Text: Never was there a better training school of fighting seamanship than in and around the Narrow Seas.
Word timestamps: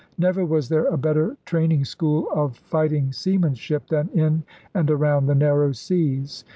Never 0.17 0.43
was 0.43 0.67
there 0.67 0.85
a 0.87 0.97
better 0.97 1.37
training 1.45 1.85
school 1.85 2.27
of 2.33 2.57
fighting 2.57 3.11
seamanship 3.13 3.85
than 3.87 4.09
in 4.15 4.41
and 4.73 4.89
around 4.89 5.27
the 5.27 5.35
Narrow 5.35 5.73
Seas. 5.73 6.43